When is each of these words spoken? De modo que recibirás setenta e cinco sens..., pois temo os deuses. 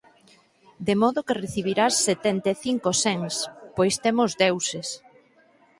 De 0.87 0.95
modo 1.01 1.25
que 1.27 1.39
recibirás 1.43 1.93
setenta 2.07 2.47
e 2.55 2.57
cinco 2.65 2.89
sens..., 3.03 3.33
pois 3.75 3.93
temo 4.03 4.21
os 4.27 4.33
deuses. 4.43 4.87